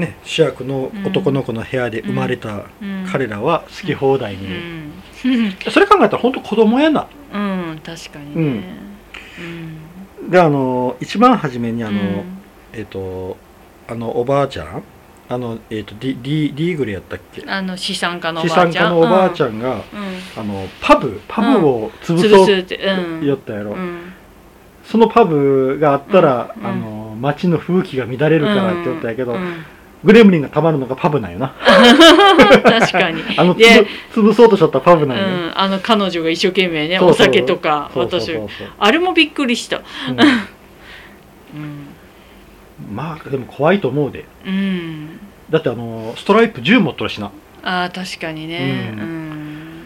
[0.00, 3.06] ね主役の男の子の部屋で生まれたうん。
[3.10, 4.92] 彼らは好き放題うに、ん。
[5.70, 7.06] それ考えたら本当子供やな。
[7.32, 8.64] うん確かにね。
[10.22, 10.30] うん。
[10.30, 12.24] であのー一番初めにあの、うん。
[12.72, 13.36] えっ、と
[13.88, 14.82] あのおばあちゃん
[15.28, 17.44] あのえっ、とディディディーグルやったっけ？
[17.46, 18.88] あの資産家のお資ばあちゃん。
[18.88, 19.84] 産家のおばあちゃゃんが、
[20.36, 23.26] あのパブパブを潰潰そうすってうん。
[23.26, 24.12] やったやろ、うん。
[24.84, 26.66] そのパブがあったら、うん。
[26.66, 29.64] あの街の風紀が乱れるからって言ったんやけど、うん
[30.02, 31.48] グレムリンがたまるのがパブなんよな。
[31.48, 33.22] 確かに。
[33.36, 35.52] あので潰潰そうとしちゃったパブうなんよ、ん。
[35.54, 38.32] あの彼女が一生懸命ねお酒とか私
[38.78, 39.78] あれもびっくりした。
[39.78, 39.82] う
[41.54, 41.62] うん。
[41.62, 41.86] ん
[42.94, 44.24] まあでも怖いと思うで。
[44.46, 45.20] うん。
[45.50, 47.30] だってあのストライプ銃持っとるしな。
[47.62, 48.92] ああ確かにね。
[48.96, 49.06] ううん。
[49.06, 49.84] ん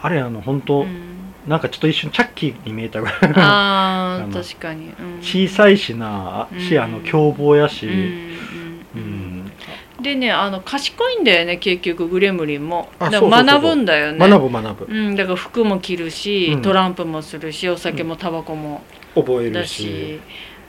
[0.00, 1.18] あれあの本当、うん。
[1.46, 3.16] なんかちょっと一瞬チャッキーに見えたぐらい。
[3.36, 4.92] あ あ確かに。
[4.98, 5.18] うん。
[5.20, 6.82] 小さいしなし、うん。
[6.82, 8.27] あの凶暴やし、うんううんん
[10.00, 12.88] でねあの賢いんだよね結局グレムリンも。
[12.98, 14.18] あだか学ぶんだよね。
[14.18, 15.10] 学ぶ学ぶう。
[15.10, 16.62] ん、だから服も着るし、うん。
[16.62, 18.82] トランプもするしお酒もタバコも。
[19.14, 20.20] 覚えるだしし、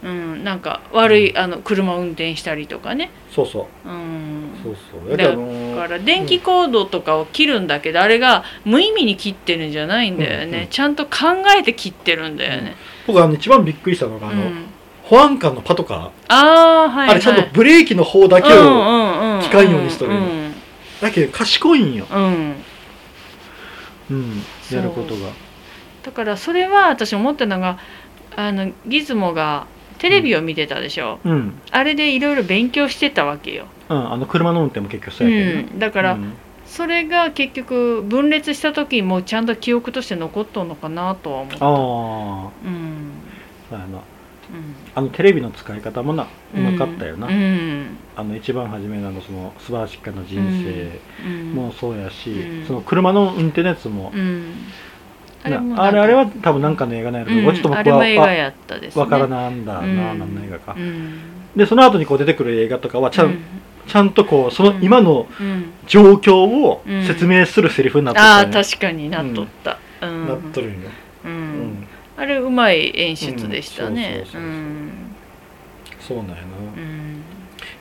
[0.03, 3.89] うん、なんか悪い、あの車運転したりとかね、そうそう。
[3.89, 5.09] うん、そうそう。
[5.09, 11.09] だけどあのだから電気コードとかを切るんだけど、あれが無意味に切ってるんじゃないんだよね、うんうんちゃんと考
[11.57, 12.75] えて切ってるんだよね、
[13.07, 14.65] 僕あの一番びっくりしたのがあの、うん
[15.09, 16.35] 保安官のパトカー、あ
[16.85, 20.53] あはい、はい、あれちゃんとブレーキの方だけを、を機械用にしとるようん。
[21.01, 22.55] だけど賢いんよ、うん。
[24.11, 24.43] うん。
[24.71, 25.31] やることが。
[26.03, 27.79] だからそれは私思ったのが
[28.35, 29.65] あのギズモが
[29.97, 36.33] テレビを見てたでしょ、うん、あれでいろいろ勉強してたわけよ、うん、あの車の運転も結局そううやけどね、ん、だから、うん。
[36.67, 41.65] それが結局分裂した時もちゃんと記憶として残っとんのかなとは思った。
[41.65, 41.71] ああ
[42.63, 43.11] うん。
[43.71, 43.79] そう
[44.95, 47.97] あのテレビの使い方もなうまかったよな、うん。
[48.15, 50.63] あの一番初めのあのその素晴らしかな人うん。
[51.23, 52.65] 生もそうやし、うん。
[52.65, 54.53] その車の運転のやつも、うん。
[55.43, 57.55] あなれもあれあれは多分なんかの映画なんやけど、うん。
[57.55, 59.01] ちょっと僕あれも映画はやったですね。
[59.01, 60.19] わからなんだな、うん。
[60.19, 61.19] 何の映画か、うん。
[61.55, 63.39] でその後にこう出てくる映画とかはちゃん,、うん。
[63.87, 64.83] ちゃんとこうそのうん。
[64.83, 65.71] 今のうん。
[65.87, 66.35] 状況
[66.65, 67.05] をうん。
[67.05, 69.77] 説明するセリフになってああたよね、確かになっとった。
[70.01, 70.27] うん。
[70.27, 70.89] なっとるんよ、
[72.19, 74.25] あれうまい演出でしたね。
[74.33, 74.91] うん
[76.01, 76.39] そうなんやな、
[76.75, 77.23] うん。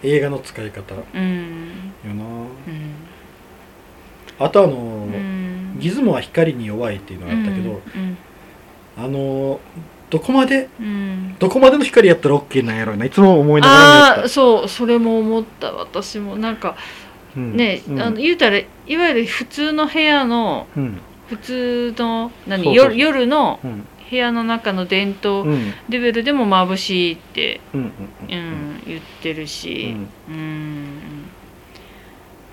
[0.02, 0.94] 映画の使い方。
[0.94, 1.92] ようん。
[2.04, 2.10] な。
[2.12, 2.94] うん。
[4.38, 5.76] あとあの、うん。
[5.80, 8.16] ギズモは光に弱いっていうのがあったけど、うん
[8.96, 9.60] あの
[10.10, 11.36] どこまでうん。
[11.38, 16.36] どこまでの光やったら OK なんやろうないつも思いながらあそうそれも思った私も。
[16.36, 16.76] なんか
[17.34, 18.00] た、うんね、うん。
[18.00, 18.64] あの言うたらい
[18.96, 21.00] わゆる普通の部屋のうん。
[21.28, 25.72] 普通の何夜夜のうん部屋の中の電灯うん。
[25.88, 29.94] レベルでも眩しいって、うんうんうん言ってるし、
[30.28, 31.24] うん。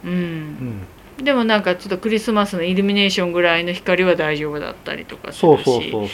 [0.06, 0.12] ううん。
[0.12, 0.82] ん。
[1.24, 6.10] でもなんかちょっとクリスマスのイルミネーションぐらいの光は大丈夫だったりとかすそうるしそうそうそう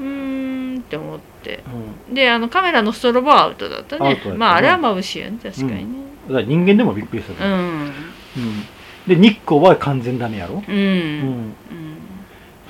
[0.00, 0.04] う。
[0.04, 1.60] ーんって思って。
[2.08, 2.14] うん。
[2.14, 4.14] であのカメラのストロボはアウトだったね。
[4.14, 4.20] ね。
[4.36, 5.84] まああれは眩しいよね確かにね。
[6.28, 7.52] だから人間でもびっくりする、うん。
[7.52, 7.54] う
[7.86, 7.92] ん。
[9.06, 10.74] で日光は完全ダメやろ、うん。
[10.74, 11.54] ううんん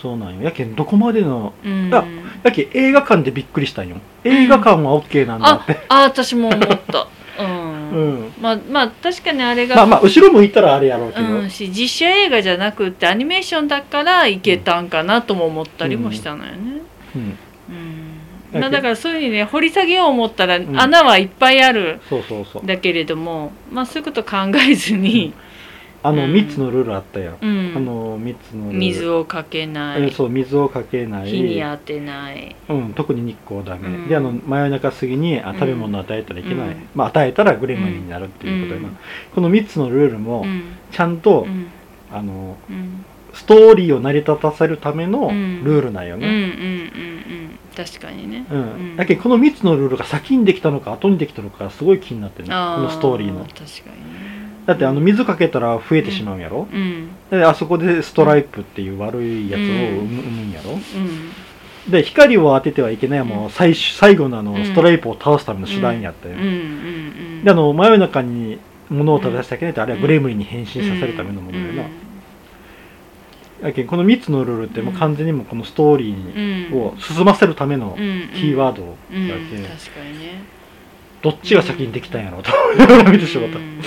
[0.00, 0.42] そうなんよ。
[0.42, 1.90] やけんどこまでのうん。
[1.92, 2.04] あ
[2.42, 3.96] やけん映画館でびっくりしたんよ。
[4.24, 7.08] 映画館は OK なんだって、あ私も思った。
[7.38, 8.28] う うん。
[8.28, 16.58] んまあまあ確かにあれがまあまあ後ろ向いたらあれやろうけど、うん、し実写映画じゃなくってアニメーションだからいけたんかなとも思ったりもしたのよね。
[17.16, 17.38] うん。
[17.70, 18.18] うん。
[18.52, 20.78] だけどまあだからそういうふうにね掘り下げよう思ったらん。
[20.78, 22.00] 穴はいっぱいある。
[22.08, 22.66] そうそうそう。
[22.66, 24.36] だけれども、まあそういうこと考
[24.68, 25.32] えずに、
[26.02, 26.32] あのうん。
[26.32, 27.72] 3つのルールあったよ、うん。
[27.76, 28.78] あの3つのルール。
[28.78, 30.04] 水をかけない。
[30.04, 31.30] えそう水をかけない。
[31.30, 34.08] 火に当てない、うん、特に日光ダメ、うん。
[34.08, 35.58] であの真夜中過ぎにあうん。
[35.58, 36.88] 食べ物を与えたらいけない、うん。
[36.94, 38.96] まあ与えたらグレムリンになるっていうことでな、うん。
[39.34, 40.62] この3つのルールもうん。
[40.92, 41.66] ちゃんと、うん。
[42.12, 43.04] あのうん。
[43.34, 45.64] ストーリーを成り立たせるためのうん。
[45.64, 46.92] ルールなんようんうんうんね、
[47.76, 47.84] うん。
[47.84, 48.46] 確かにね。
[48.50, 48.60] うん。
[48.60, 48.96] うん。
[48.96, 53.40] だけどこの3つのルールが先にできたのか後にできたのかすごい気になってるねこのストーリーの。
[53.40, 54.27] 確かにね。
[54.68, 57.08] だってあの水かけたら増えてしまうんやろ、うん。
[57.30, 59.70] であそこでストライプっていう悪いやつを生
[60.02, 60.50] む,、ん。
[60.52, 60.72] やろ？
[60.72, 61.90] うん。
[61.90, 64.64] で光を当ててはいけないもう最終最後のあのうん。
[64.66, 66.42] ストライプを倒すための手段やったよ、うん。
[66.42, 66.48] うん。
[66.48, 67.44] うん。
[67.44, 68.58] であの真夜中に
[68.90, 79.16] 物を食べさせてはいけないとあれはグレムリンに変身させるためのものだよな、やけんこの3つのルールってもう完全にもうこのストーリーを進ませるためのキーワードうん。
[79.16, 79.28] うん。
[79.28, 80.57] だけ、確かにね
[81.22, 82.50] どっちが先にできたんやろうと。
[83.10, 83.68] 見てしまった、ううん。
[83.68, 83.80] ん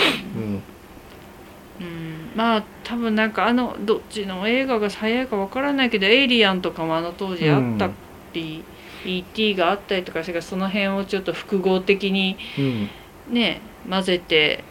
[1.80, 2.32] うん。
[2.36, 7.90] まあ多分なんかあのどっちの映画が早いかわからないけど「エイリアン」とかもあの当時あった
[8.34, 8.64] り、
[9.06, 9.56] E.T.
[9.56, 12.90] があったりとかしてその辺をちょっと複合的にうん。
[13.30, 14.64] ね混ぜて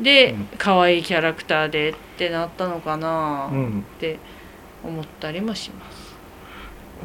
[0.00, 0.48] で、うん。
[0.58, 3.84] 可愛いキャラクターでってなったのかなうん。
[3.96, 4.18] って
[4.84, 5.95] 思ったりもします。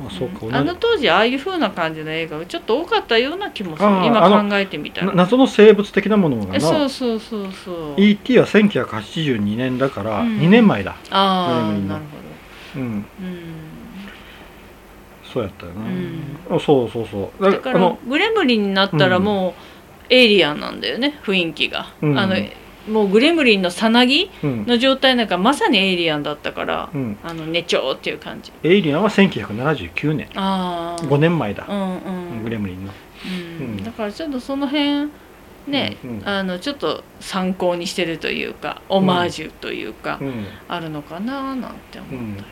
[0.08, 0.56] あそうか、うん。
[0.56, 3.90] あの当時ああいう風な感じの映画がちょっと多かったような気もする。
[4.06, 5.08] 今考えてみたら。
[5.08, 8.02] な謎の生物的なものがえそなうそうそうそう。
[8.02, 8.40] E.T.
[8.40, 10.38] は1982年だからうん。
[10.40, 10.96] 2年前だ。
[11.10, 12.06] ああグレムリンのなる
[12.76, 13.52] うんほど、うん。
[15.24, 16.58] そうやったよな、うん。
[16.58, 19.56] あそうそうそうだからグレムリンになったらも
[20.10, 22.20] うエイリアンなんだよね雰囲気が、うん。
[22.20, 22.36] あの
[22.90, 28.52] もうグレムリンのさなぎうん、の状態なんかまさにエイリアンだったから、うん、あのねちょーっていう感じ。
[28.64, 30.30] エイリアンは1979年。
[30.36, 31.66] ああ5年前だ。
[31.68, 32.44] う、んうん。
[32.44, 32.92] グレムリンの。
[33.60, 33.68] うん。
[33.68, 33.84] うん。
[33.84, 35.10] だからちょっとその辺
[35.68, 36.28] ね、うんうん。
[36.28, 40.46] あのちょっと参考にしてるというかオマージュというか、うん。
[40.68, 42.48] あるのかななんて思ったり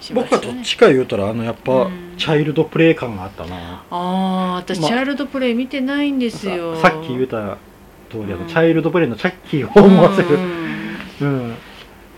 [0.00, 2.14] しま僕したね、はどっちか言うたらあのやっぱ、うん。
[2.18, 3.56] チャイルドプレイ感があったな。
[3.56, 6.76] ああ私、まチャイルドプレイ見てないんですよ。
[6.76, 7.56] ささっき言うた
[8.10, 8.46] 通りあの、うん。
[8.46, 10.28] チャイルドプレイのチャッキーを思わせる。
[10.36, 10.70] うん。
[11.20, 11.54] うん、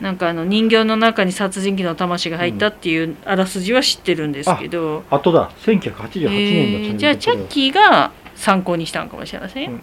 [0.00, 5.50] なんかあの人形の中に殺人鬼の魂が入ったっていうあらすじは知ってるんですけど、あとだ。
[5.64, 9.82] 1988年のえーじゃあチャッキーが参考にしたんかもしれません。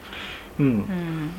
[0.59, 0.65] うん。
[0.65, 1.31] うん。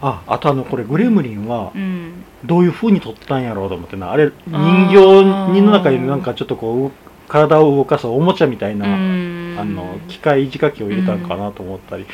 [0.00, 2.24] ああとあのこれグレムリンはうん。
[2.44, 4.12] どういう風に撮ったんやろうと思ってな。
[4.12, 5.62] あれ人あ形ー。
[5.62, 6.92] の中になんかちょっとこうう
[7.26, 9.56] 体を動かすおもちゃみたいな、うん。
[9.58, 12.08] あの機械仕掛けを入れたんかなと思ったり、うん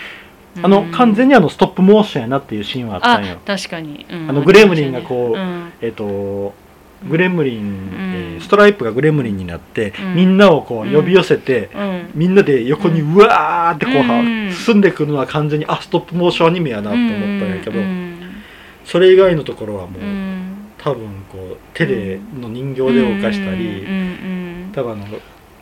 [0.63, 3.39] あの完全にあのストップモーションやなっていうシーンはあったあんよ。
[3.45, 5.73] 確かに、うんあのグレムリンがこううん。
[5.81, 6.55] えっ、と
[7.09, 7.91] グレムリン、ん。
[8.15, 10.15] えーストライプがグレムリンになって、うん。
[10.15, 12.11] みんなをこう呼び寄せて、うん。
[12.15, 14.53] みんなで横にうわーってこう、うん。
[14.53, 18.19] 進んでくるのは完全にあストップモーションアニメやなと思ったんやけど、うん。
[18.85, 20.55] それ以外のところはもう、うん。
[20.79, 23.87] 多分こう手での人形で動かしたり、
[24.73, 25.07] 多分あの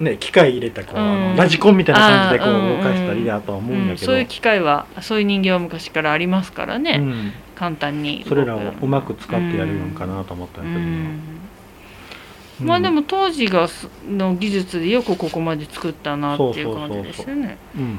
[0.01, 1.31] ね機械入れたこう、あうん。
[1.33, 7.33] のラジコンみたいな感じでこう動かしたりうんだとは思うんだけど、そういう機械はそういう人形は昔からありますからね、うん。
[7.55, 11.21] 簡単にそれらをうまく使ってやれるのかなと思ったんうやけど、ん。
[12.63, 12.67] うん。
[12.67, 17.57] まあでも当時がすの技術でよくここまで作ったなっていう感じですよね。
[17.77, 17.99] うんうん。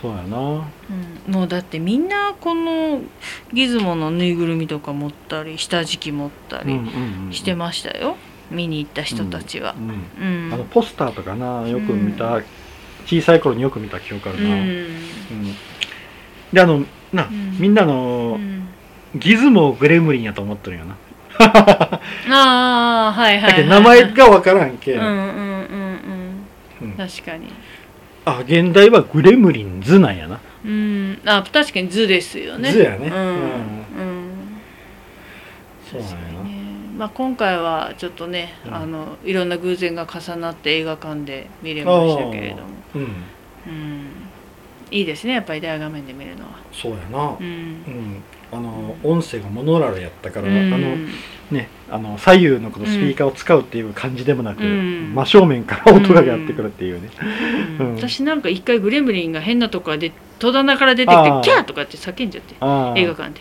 [0.00, 0.38] そうやな。
[0.38, 1.32] うん。
[1.32, 3.00] もうだってみんなこの
[3.52, 7.32] ギズモのぬいぐるみとか持ったり下敷き持ったりうんうんうん。
[7.32, 8.16] してましたよ、
[8.50, 9.74] 見に行った人たちは。
[9.74, 12.42] あのポスターとかなよく見た、
[13.06, 14.56] 小さい頃によく見た記憶あるな、
[16.52, 17.56] であのな、うん。
[17.58, 18.68] みんなうの、ん。
[19.16, 20.96] ギズモをグレムリンやと思ってるんよな、
[22.30, 26.46] ああはいはいはい、名前がわからんけ、うんうんうんうん
[26.82, 26.92] うん。
[26.92, 27.48] 確かに。
[28.24, 30.38] あ現代はグレムリンズなんやな。
[30.64, 31.18] うん。
[31.24, 32.70] あ確かに図ですよね。
[32.70, 33.08] 図やね。
[33.08, 33.24] うん、うん。
[33.24, 33.40] うん。
[35.90, 36.39] そうなんやな、
[37.00, 38.74] まあ、今回はちょっとね、うん。
[38.74, 42.62] あのいろんな偶然が重なって映画館で見れましたけれども、
[42.94, 43.02] うん。
[43.02, 44.06] うん、
[44.90, 46.58] いいですねやっぱり大画面で見るのは。
[46.70, 47.28] そうやな。
[47.30, 47.46] ううん、
[48.16, 50.74] んあの音声がモノラルやったから、うん。
[50.74, 50.96] あの
[51.50, 55.14] ねあの左右のこのスピーカーを使うっていう感じでもなく、うん。
[55.14, 57.08] 真正面から音がやってくるっていうね、
[57.96, 63.40] 私なんか一回グレムリンが変なとこからで戸棚から出てきてキャーとかって叫んじゃって映画館で。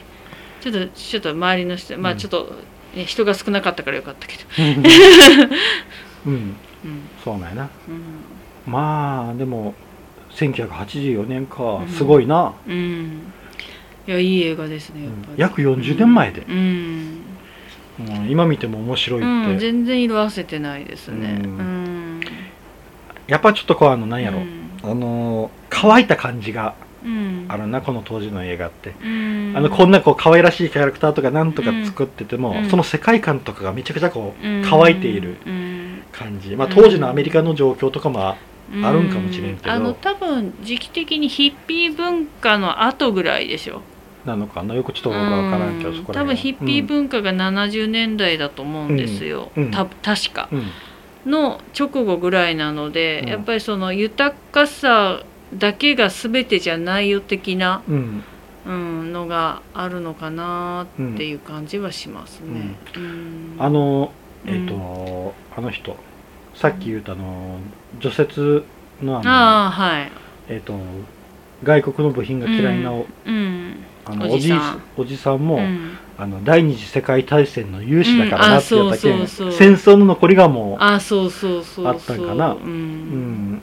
[0.61, 2.17] ちょっとちょっと周りの人まあうん。
[2.17, 2.53] ちょっと、
[2.95, 4.43] ね、人が少なかったからよかったけど。
[6.27, 6.33] うん。
[6.33, 6.55] うん。
[7.23, 7.69] そうなんやな。
[7.87, 8.71] うん。
[8.71, 9.73] まあでも
[10.31, 11.63] 1984年か。
[11.63, 11.87] うん。
[11.87, 13.21] すごいな、うん。
[14.07, 16.41] いやいい映画ですねやっぱり、約40年前で。
[16.47, 17.21] うん、
[17.99, 18.29] うん。
[18.29, 21.41] 今見ても面白いって、うん、全然色あせてないですね。
[23.27, 24.39] やっぱちょっとこうあのなんやろ、
[24.81, 26.88] あの乾いた感じがうん
[27.47, 29.53] あるなこの当時の映画って、うん。
[29.55, 32.69] あのこんなこう可愛らしいキャラクターとかなんとか作ってても、うん。
[32.69, 34.63] その世界観とかがめちゃくちゃこううん。
[34.65, 36.01] 乾いているうん。
[36.11, 38.37] 感じ、まあ、当時のアメリカの状況とかもあ
[38.83, 39.69] あるんかもしれんけど。
[39.71, 43.81] うあの多分時期的にヒッピー文化の後ぐらいでしょ。
[44.25, 44.75] なのかな？
[44.75, 45.95] よくちょっと分からんけど、うん。
[45.95, 46.23] そこら辺。
[46.23, 49.63] 多分ヒッピー文化が70年代だと思うんですよ、うん。
[49.63, 49.71] うん。
[49.71, 50.49] た確か。
[50.51, 50.69] うん。
[51.25, 53.29] の直後ぐらいなので、うん。
[53.29, 58.23] やっぱりその豊かさだけが全てじゃないよ的な、うん。
[58.67, 62.75] うん、のがあるのかなっていう感じはしますね。
[62.95, 63.55] うん。
[63.57, 64.11] あの
[64.45, 65.95] えっ、うんと、あの人
[66.55, 67.59] さっき言ったあの
[67.99, 68.65] 除雪
[69.03, 70.11] のあのああはい、
[70.49, 70.77] えっ、と
[71.63, 73.77] 外国の部品が嫌いなお,、うん。
[74.05, 74.53] あのおじい
[74.97, 75.39] おじさん。
[75.39, 75.97] も、うん。
[76.17, 79.57] あの第二次世界大戦の勇士だからなって言ったけん、そうそうそう。
[79.57, 81.87] 戦争の残りがもうあそうそうそうそう。
[81.87, 82.51] あったんかな。
[82.51, 83.61] ううんん、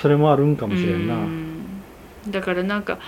[0.00, 1.82] それもあるんかもしれんな、うん。
[2.28, 2.98] だからなんか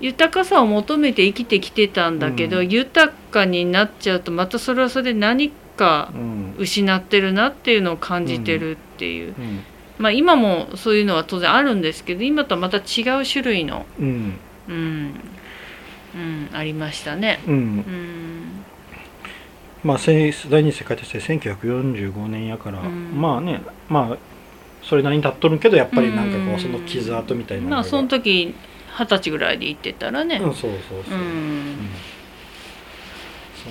[0.00, 2.68] 豊かさを求めて生きてきてたんだけど、うん。
[2.68, 6.54] 豊かになっちゃうとまたそれはそれで何かうん。
[6.58, 9.60] 失ってるなっていうのを感じてるっていう、うん。
[9.98, 14.38] まあ今もそういうのは当然あるんですけど今とはまた違う種類のうん。
[14.68, 15.14] うん、
[16.14, 17.40] うん、ありましたね。
[17.46, 17.54] うん。
[17.54, 18.64] うん。
[19.84, 23.20] まあせ第二次世界大戦1945年やから、うん。
[23.20, 24.18] まあねまあ
[24.88, 28.54] それなりに経っとるけどやっぱりなんかこうその傷跡みたいなまあその時
[28.98, 31.20] 二十歳ぐらいで行ってたらね、うんそうそうそう、うん。
[31.20, 31.76] うん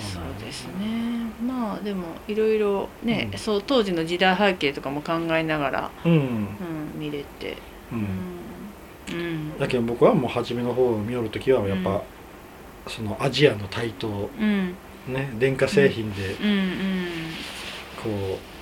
[0.00, 1.32] そうですね。
[1.42, 3.38] まあでもいろいろね、うん。
[3.38, 6.48] そう当時の時代背景とかも考えながら、うん、うん、
[6.98, 7.56] 見れて、
[7.92, 8.00] ううん。
[8.02, 8.06] ん
[9.08, 9.12] う
[9.54, 9.58] ん。
[9.58, 12.00] だけど僕はもう初めの方を見よる時はやっぱ、うん。
[12.88, 14.76] そのアジアの台頭うん。
[15.08, 16.48] ね電化製品でうん。
[16.48, 16.76] うん。
[18.02, 18.55] こう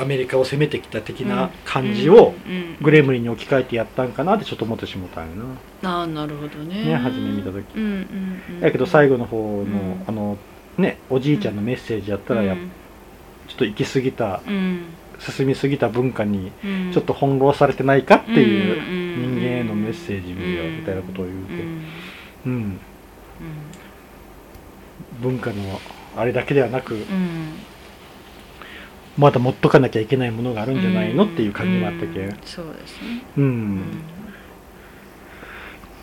[0.00, 1.28] アメリカを攻めてきた的うん。
[1.28, 2.34] な感じを
[2.80, 5.36] グレムリンに置き換えてやったんかなってちょっと思ってしもたんや
[5.82, 5.90] な。
[5.90, 6.84] ああなるほどね。
[6.84, 7.64] ね初め見た時。
[7.76, 10.04] うんうんうん、だけど最後の方の、ん。
[10.06, 10.38] あの
[10.76, 12.54] ねおじいちゃんのメッセージやったらや
[13.48, 14.84] ちょっと行き過ぎたうん。
[15.18, 21.52] 進みすぎた文化にうん、ちょっと翻弄されてないかっていう人人間へのメッセージ見よみたいなことを言うて。
[22.46, 22.52] うん。
[22.52, 22.80] うん。
[25.20, 25.80] 文化の
[26.16, 27.54] あれだけではなくうん
[29.18, 33.76] まだ持っとかなきゃいけないものがあるんじゃないのっていう感じもあったけうんそうですね、ううん。
[33.76, 33.82] ん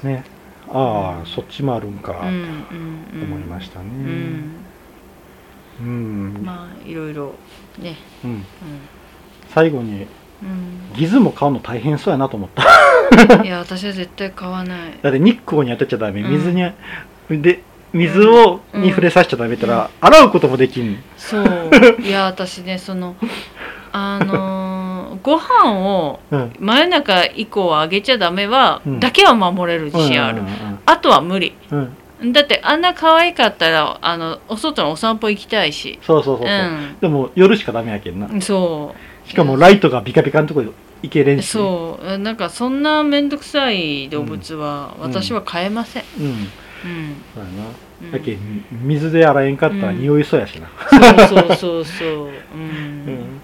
[0.03, 0.23] ね。
[0.67, 2.19] ああそっちもあるんか。
[2.21, 3.85] うんうん思いましたね。
[3.89, 4.51] うん
[5.79, 7.33] うんまあいろいろ
[7.79, 7.95] ね。
[8.23, 8.45] うん。
[9.49, 10.07] 最後に
[10.43, 12.65] うん、ギズも買うの大変そうやなと思った。
[13.39, 14.99] うん、いや私は絶対買わない。
[15.01, 16.21] だって日光に当てちゃダメ。
[16.21, 16.31] うん。
[16.31, 16.69] 水に、
[17.41, 17.63] で
[17.95, 18.81] 水を、うん。
[18.81, 21.01] に触れさせちゃダメったら、洗うこともできん。
[21.17, 21.71] そう。
[22.03, 23.15] いや私ねその
[23.91, 26.53] あのーご飯をうん。
[26.59, 28.99] 真夜中以降はあげちゃダメは、うん。
[28.99, 30.47] だけは守れる自信ある、うん
[30.85, 31.53] あとは無理。
[31.71, 31.79] うん。
[31.79, 35.99] うんだってあんな可愛かったらあのお外のお散歩行きたいし。
[36.01, 36.95] そうそうそうそう、うん。
[36.99, 38.29] でも夜しかダメやけんな。
[38.41, 40.63] そしかもライトがビカビカのとこ
[41.01, 41.49] 行けれんうし。
[41.49, 42.17] そう。
[42.17, 45.11] なんかそんな面倒くさい動物はうん。
[45.11, 46.03] 私は飼えません。
[46.19, 46.51] うん
[47.33, 47.67] そうやな、
[48.01, 49.99] うんだけん水で洗えんかったらうん。
[49.99, 50.67] 匂いそうやしな、
[51.27, 53.15] そうそうそうそう、ううん。
[53.15, 53.41] ん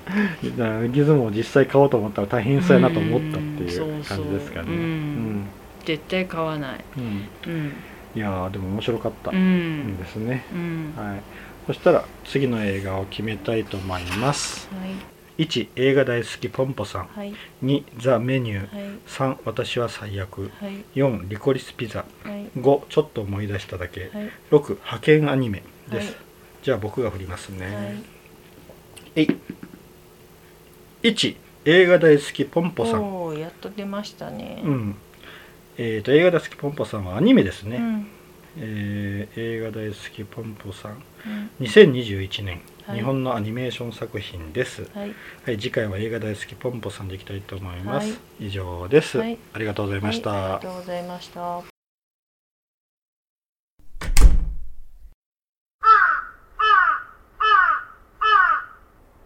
[0.57, 4.03] だからギズモを実際買おうと思ったら大変そうやなと思ったっていううん。
[4.03, 4.66] 感じですかね。
[4.68, 5.45] そうん。
[5.86, 6.80] 絶対買わない。
[6.97, 7.30] うん。
[7.47, 7.74] うん。
[8.13, 9.97] いやーでも面白かったうんん。
[9.97, 10.93] ですね、うん。
[10.97, 11.22] はい、
[11.68, 14.68] そしたら次の映画を決めたいと思います。
[14.80, 15.11] はい
[15.42, 17.08] 1映画大好きポンポさん。
[17.08, 17.34] はい。
[17.64, 18.76] 2ザ・メニュー。
[18.76, 19.00] はい。
[19.08, 20.52] 3私は最悪。
[20.60, 20.84] はい。
[20.94, 22.06] 4リコリスピザ。
[22.24, 22.48] はい。
[22.60, 24.02] 5ちょっと思い出しただけ。
[24.02, 24.10] はい。
[24.52, 26.16] 6派遣アニメです、はい。
[26.62, 28.04] じゃあ僕が振りますね、はい。
[29.16, 29.28] えい。
[31.02, 31.36] 1
[31.66, 33.04] 映画大好きポンポさん。
[33.04, 34.62] おおやっと出ましたね。
[34.64, 34.96] うん。
[35.78, 38.08] えー、と映画大好きポンポさんはアニメですね、うん。
[38.58, 41.04] えー映画大好きポンポさん。
[41.26, 41.66] うん。
[41.66, 42.97] 2021年はい。
[42.97, 45.15] 日本のアニメーション作品です、はい。
[45.45, 48.47] はい、次回は映画大好きポンポさんでいきたいと思います、はい。
[48.47, 49.38] 以上です、はい。
[49.53, 51.70] ありがとうございました、はいありがとうございました